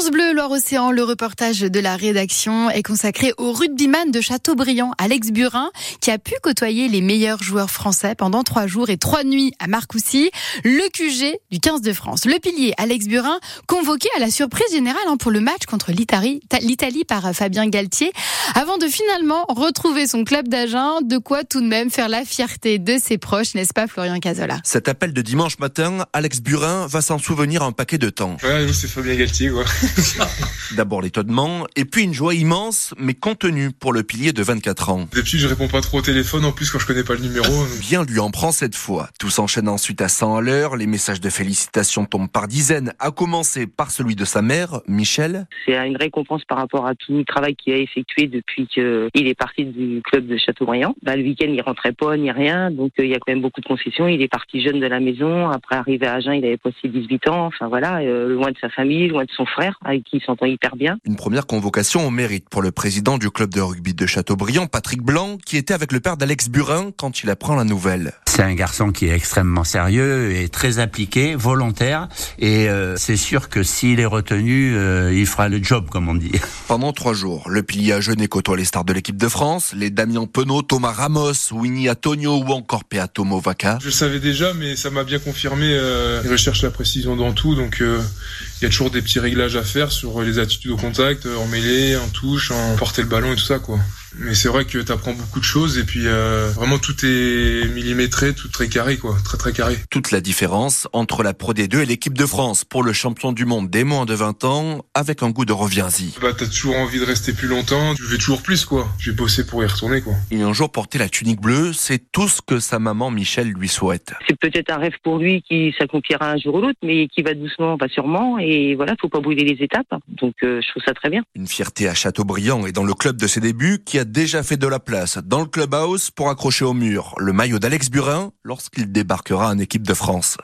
France 0.00 0.12
Bleu 0.12 0.32
Loire-Océan, 0.32 0.92
le 0.92 1.04
reportage 1.04 1.60
de 1.60 1.78
la 1.78 1.94
rédaction 1.94 2.70
est 2.70 2.82
consacré 2.82 3.34
au 3.36 3.52
rugbyman 3.52 4.10
de 4.10 4.22
Châteaubriand, 4.22 4.92
Alex 4.96 5.30
Burin, 5.30 5.70
qui 6.00 6.10
a 6.10 6.16
pu 6.16 6.32
côtoyer 6.42 6.88
les 6.88 7.02
meilleurs 7.02 7.42
joueurs 7.42 7.70
français 7.70 8.14
pendant 8.14 8.42
trois 8.42 8.66
jours 8.66 8.88
et 8.88 8.96
trois 8.96 9.24
nuits 9.24 9.52
à 9.58 9.66
Marcoussis, 9.66 10.30
le 10.64 10.88
QG 10.88 11.38
du 11.50 11.60
15 11.60 11.82
de 11.82 11.92
France. 11.92 12.24
Le 12.24 12.38
pilier 12.38 12.72
Alex 12.78 13.08
Burin, 13.08 13.38
convoqué 13.66 14.08
à 14.16 14.20
la 14.20 14.30
surprise 14.30 14.72
générale 14.72 15.02
hein, 15.06 15.18
pour 15.18 15.30
le 15.30 15.40
match 15.40 15.66
contre 15.66 15.92
l'Italie 15.92 17.04
par 17.04 17.34
Fabien 17.34 17.68
Galtier, 17.68 18.10
avant 18.54 18.78
de 18.78 18.86
finalement 18.86 19.44
retrouver 19.48 20.06
son 20.06 20.24
club 20.24 20.48
d'agent, 20.48 21.02
de 21.02 21.18
quoi 21.18 21.44
tout 21.44 21.60
de 21.60 21.66
même 21.66 21.90
faire 21.90 22.08
la 22.08 22.24
fierté 22.24 22.78
de 22.78 22.96
ses 22.98 23.18
proches, 23.18 23.54
n'est-ce 23.54 23.74
pas 23.74 23.86
Florian 23.86 24.18
Cazola? 24.18 24.60
Cet 24.64 24.88
appel 24.88 25.12
de 25.12 25.20
dimanche 25.20 25.58
matin, 25.58 26.06
Alex 26.14 26.40
Burin 26.40 26.86
va 26.86 27.02
s'en 27.02 27.18
souvenir 27.18 27.62
un 27.62 27.72
paquet 27.72 27.98
de 27.98 28.08
temps. 28.08 28.38
Ouais, 28.42 28.66
c'est 28.72 28.88
Fabien 28.88 29.14
Galtier, 29.14 29.50
quoi. 29.50 29.66
D'abord 30.76 31.02
l'étonnement, 31.02 31.66
et 31.76 31.84
puis 31.84 32.04
une 32.04 32.14
joie 32.14 32.34
immense, 32.34 32.94
mais 32.98 33.14
contenue 33.14 33.70
pour 33.72 33.92
le 33.92 34.02
pilier 34.02 34.32
de 34.32 34.42
24 34.42 34.90
ans. 34.90 35.08
Depuis, 35.12 35.38
je 35.38 35.46
réponds 35.46 35.68
pas 35.68 35.80
trop 35.80 35.98
au 35.98 36.02
téléphone, 36.02 36.44
en 36.44 36.52
plus 36.52 36.70
quand 36.70 36.78
je 36.78 36.86
connais 36.86 37.04
pas 37.04 37.14
le 37.14 37.20
numéro. 37.20 37.52
Bien 37.80 38.04
lui 38.04 38.20
en 38.20 38.30
prend 38.30 38.52
cette 38.52 38.76
fois. 38.76 39.08
Tout 39.18 39.30
s'enchaîne 39.30 39.68
ensuite 39.68 40.00
à 40.00 40.08
100 40.08 40.36
à 40.36 40.40
l'heure, 40.40 40.76
les 40.76 40.86
messages 40.86 41.20
de 41.20 41.28
félicitations 41.28 42.04
tombent 42.04 42.30
par 42.30 42.48
dizaines, 42.48 42.92
à 42.98 43.10
commencer 43.10 43.66
par 43.66 43.90
celui 43.90 44.16
de 44.16 44.24
sa 44.24 44.42
mère, 44.42 44.80
Michel. 44.86 45.46
C'est 45.66 45.76
une 45.76 45.96
récompense 45.96 46.44
par 46.44 46.58
rapport 46.58 46.86
à 46.86 46.94
tout 46.94 47.16
le 47.16 47.24
travail 47.24 47.56
qu'il 47.56 47.72
a 47.72 47.76
effectué 47.78 48.26
depuis 48.26 48.66
qu'il 48.66 49.26
est 49.26 49.38
parti 49.38 49.64
du 49.64 50.02
club 50.02 50.26
de 50.26 50.36
Châteaubriand. 50.36 50.94
Bah, 51.02 51.16
le 51.16 51.22
week-end, 51.22 51.48
il 51.48 51.60
rentrait 51.60 51.92
pas, 51.92 52.16
ni 52.16 52.30
rien, 52.30 52.70
donc 52.70 52.92
euh, 52.98 53.04
il 53.04 53.10
y 53.10 53.14
a 53.14 53.18
quand 53.18 53.32
même 53.32 53.42
beaucoup 53.42 53.60
de 53.60 53.66
concessions. 53.66 54.08
Il 54.08 54.22
est 54.22 54.28
parti 54.28 54.62
jeune 54.62 54.80
de 54.80 54.86
la 54.86 55.00
maison, 55.00 55.48
après 55.48 55.76
arrivé 55.76 56.06
à 56.06 56.14
Agen, 56.14 56.34
il 56.34 56.44
avait 56.44 56.56
passé 56.56 56.76
18 56.84 57.28
ans, 57.28 57.46
enfin 57.46 57.68
voilà, 57.68 57.98
euh, 57.98 58.28
loin 58.28 58.50
de 58.50 58.58
sa 58.60 58.68
famille, 58.68 59.08
loin 59.08 59.24
de 59.24 59.30
son 59.30 59.46
frère, 59.46 59.78
avec 59.84 60.04
qui 60.04 60.16
il 60.16 60.22
s'entend 60.22 60.46
hyper 60.46 60.76
bien. 60.76 60.98
Une 61.04 61.16
première 61.16 61.46
convocation 61.46 62.06
au 62.06 62.10
mérite 62.10 62.48
pour 62.48 62.62
le 62.62 62.70
président 62.70 63.18
du 63.18 63.30
club 63.30 63.52
de 63.54 63.60
rugby 63.60 63.94
de 63.94 64.06
Châteaubriand, 64.06 64.66
Patrick 64.66 65.02
Blanc, 65.02 65.38
qui 65.44 65.56
était 65.56 65.74
avec 65.74 65.92
le 65.92 66.00
père 66.00 66.16
d'Alex 66.16 66.48
Burin 66.48 66.90
quand 66.96 67.22
il 67.22 67.30
apprend 67.30 67.54
la 67.54 67.64
nouvelle. 67.64 68.12
C'est 68.26 68.42
un 68.42 68.54
garçon 68.54 68.92
qui 68.92 69.06
est 69.06 69.14
extrêmement 69.14 69.64
sérieux 69.64 70.32
et 70.34 70.48
très 70.48 70.78
appliqué, 70.78 71.34
volontaire, 71.34 72.08
et 72.38 72.68
euh, 72.68 72.96
c'est 72.96 73.16
sûr 73.16 73.48
que 73.48 73.62
s'il 73.62 74.00
est 74.00 74.06
retenu, 74.06 74.74
euh, 74.76 75.12
il 75.12 75.26
fera 75.26 75.48
le 75.48 75.62
job, 75.62 75.88
comme 75.90 76.08
on 76.08 76.14
dit. 76.14 76.32
Pendant 76.68 76.92
trois 76.92 77.14
jours, 77.14 77.48
le 77.48 77.62
pilier 77.62 77.94
a 77.94 78.00
jeûné 78.00 78.28
côtoie 78.28 78.56
les 78.56 78.64
stars 78.64 78.84
de 78.84 78.92
l'équipe 78.92 79.16
de 79.16 79.28
France, 79.28 79.72
les 79.76 79.90
Damien 79.90 80.26
Penaud, 80.26 80.62
Thomas 80.62 80.92
Ramos, 80.92 81.52
Winnie 81.52 81.90
Antonio 81.90 82.36
ou 82.36 82.52
encore 82.52 82.84
Peato 82.84 83.24
Movaca. 83.24 83.78
Je 83.80 83.86
le 83.86 83.92
savais 83.92 84.20
déjà, 84.20 84.54
mais 84.54 84.76
ça 84.76 84.90
m'a 84.90 85.04
bien 85.04 85.18
confirmé. 85.18 85.66
Euh, 85.72 86.20
il 86.24 86.30
recherche 86.30 86.62
la 86.62 86.70
précision 86.70 87.16
dans 87.16 87.32
tout, 87.32 87.54
donc 87.54 87.78
il 87.80 88.62
y 88.62 88.66
a 88.66 88.68
toujours 88.68 88.90
des 88.90 89.02
petits 89.02 89.20
réglages 89.20 89.56
à 89.56 89.59
faire 89.64 89.92
sur 89.92 90.22
les 90.22 90.38
attitudes 90.38 90.70
au 90.70 90.76
contact, 90.76 91.26
en 91.26 91.46
mêlée, 91.46 91.96
en 91.96 92.08
touche, 92.08 92.50
en 92.50 92.76
porter 92.76 93.02
le 93.02 93.08
ballon 93.08 93.32
et 93.32 93.36
tout 93.36 93.44
ça, 93.44 93.58
quoi. 93.58 93.78
Mais 94.18 94.34
c'est 94.34 94.48
vrai 94.48 94.64
que 94.64 94.78
tu 94.78 94.92
apprends 94.92 95.12
beaucoup 95.12 95.40
de 95.40 95.44
choses 95.44 95.78
et 95.78 95.84
puis 95.84 96.06
euh, 96.06 96.50
vraiment 96.54 96.78
tout 96.78 96.94
est 97.04 97.68
millimétré, 97.74 98.34
tout 98.34 98.48
très 98.48 98.68
carré 98.68 98.96
quoi, 98.96 99.16
très 99.24 99.38
très 99.38 99.52
carré. 99.52 99.76
Toute 99.90 100.10
la 100.10 100.20
différence 100.20 100.88
entre 100.92 101.22
la 101.22 101.34
Pro 101.34 101.54
D2 101.54 101.80
et 101.80 101.86
l'équipe 101.86 102.16
de 102.16 102.26
France 102.26 102.64
pour 102.64 102.82
le 102.82 102.92
champion 102.92 103.32
du 103.32 103.44
monde 103.44 103.70
des 103.70 103.84
moins 103.84 104.06
de 104.06 104.14
20 104.14 104.44
ans 104.44 104.84
avec 104.94 105.22
un 105.22 105.30
goût 105.30 105.44
de 105.44 105.52
reviens-y. 105.52 106.14
Bah 106.20 106.32
t'as 106.36 106.46
toujours 106.46 106.76
envie 106.76 106.98
de 106.98 107.04
rester 107.04 107.32
plus 107.32 107.48
longtemps, 107.48 107.94
tu 107.94 108.02
veux 108.02 108.18
toujours 108.18 108.42
plus 108.42 108.64
quoi. 108.64 108.88
Je 108.98 109.10
vais 109.10 109.16
bosser 109.16 109.46
pour 109.46 109.62
y 109.62 109.66
retourner 109.66 110.00
quoi. 110.00 110.14
Et 110.30 110.42
un 110.42 110.52
jour 110.52 110.70
porter 110.70 110.98
la 110.98 111.08
tunique 111.08 111.40
bleue, 111.40 111.72
c'est 111.72 112.10
tout 112.12 112.28
ce 112.28 112.40
que 112.42 112.58
sa 112.58 112.78
maman 112.78 113.10
Michel 113.10 113.48
lui 113.48 113.68
souhaite. 113.68 114.14
C'est 114.26 114.38
peut-être 114.38 114.70
un 114.70 114.78
rêve 114.78 114.94
pour 115.02 115.18
lui 115.18 115.42
qui 115.42 115.74
s'accomplira 115.78 116.30
un 116.30 116.36
jour 116.36 116.54
ou 116.56 116.60
l'autre, 116.60 116.78
mais 116.82 117.08
qui 117.08 117.22
va 117.22 117.34
doucement, 117.34 117.78
pas 117.78 117.88
sûrement. 117.88 118.38
Et 118.38 118.74
voilà, 118.74 118.94
faut 119.00 119.08
pas 119.08 119.20
brûler 119.20 119.44
les 119.44 119.64
étapes. 119.64 119.92
Donc 120.08 120.34
euh, 120.42 120.60
je 120.62 120.68
trouve 120.70 120.82
ça 120.84 120.94
très 120.94 121.10
bien. 121.10 121.22
Une 121.34 121.46
fierté 121.46 121.88
à 121.88 121.94
Châteaubriand 121.94 122.66
et 122.66 122.72
dans 122.72 122.84
le 122.84 122.94
club 122.94 123.16
de 123.16 123.26
ses 123.26 123.40
débuts 123.40 123.82
qui 123.84 123.98
a 123.98 123.99
déjà 124.04 124.42
fait 124.42 124.56
de 124.56 124.66
la 124.66 124.78
place 124.78 125.18
dans 125.24 125.40
le 125.40 125.46
clubhouse 125.46 126.10
pour 126.10 126.30
accrocher 126.30 126.64
au 126.64 126.74
mur 126.74 127.14
le 127.18 127.32
maillot 127.32 127.58
d'Alex 127.58 127.90
Burin 127.90 128.32
lorsqu'il 128.44 128.90
débarquera 128.90 129.48
en 129.48 129.58
équipe 129.58 129.86
de 129.86 129.94
France. 129.94 130.36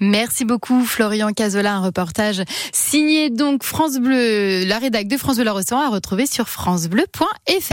Merci 0.00 0.44
beaucoup 0.44 0.84
Florian 0.84 1.32
Cazola, 1.32 1.74
un 1.74 1.80
reportage 1.80 2.42
signé 2.72 3.30
donc 3.30 3.62
France 3.62 3.98
Bleu, 3.98 4.64
la 4.64 4.78
rédac 4.78 5.08
de 5.08 5.16
France 5.16 5.36
Bleu 5.36 5.44
la 5.44 5.52
à 5.52 5.88
retrouver 5.90 6.26
sur 6.26 6.48
francebleu.fr. 6.48 7.70